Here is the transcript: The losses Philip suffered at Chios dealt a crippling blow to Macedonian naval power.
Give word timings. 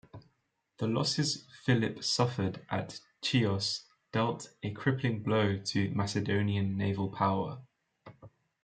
The 0.79 0.87
losses 0.87 1.45
Philip 1.63 2.03
suffered 2.03 2.65
at 2.71 2.99
Chios 3.21 3.85
dealt 4.11 4.49
a 4.63 4.71
crippling 4.71 5.21
blow 5.21 5.59
to 5.59 5.91
Macedonian 5.91 6.75
naval 6.75 7.09
power. 7.11 7.61